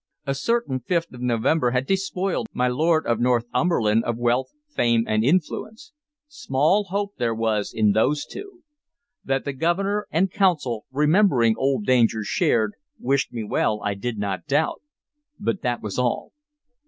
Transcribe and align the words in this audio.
A 0.25 0.33
certain 0.33 0.79
fifth 0.79 1.13
of 1.13 1.21
November 1.21 1.69
had 1.69 1.85
despoiled 1.85 2.47
my 2.53 2.67
Lord 2.67 3.05
of 3.05 3.19
Northumberland 3.19 4.03
of 4.03 4.17
wealth, 4.17 4.49
fame, 4.67 5.03
and 5.07 5.23
influence. 5.23 5.93
Small 6.27 6.85
hope 6.85 7.17
there 7.17 7.35
was 7.35 7.71
in 7.71 7.91
those 7.91 8.25
two. 8.25 8.63
That 9.23 9.45
the 9.45 9.53
Governor 9.53 10.07
and 10.09 10.31
Council, 10.31 10.85
remembering 10.91 11.53
old 11.55 11.85
dangers 11.85 12.25
shared, 12.25 12.71
wished 12.99 13.31
me 13.31 13.43
well 13.43 13.79
I 13.83 13.93
did 13.93 14.17
not 14.17 14.47
doubt, 14.47 14.81
but 15.39 15.61
that 15.61 15.83
was 15.83 15.99
all. 15.99 16.31